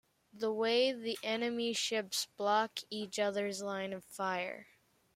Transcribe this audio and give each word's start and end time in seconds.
This 0.33 0.49
way 0.49 0.91
the 0.93 1.19
enemy 1.21 1.73
ships 1.73 2.25
block 2.35 2.79
each 2.89 3.19
other's 3.19 3.61
line 3.61 3.93
of 3.93 4.03
fire. 4.03 4.65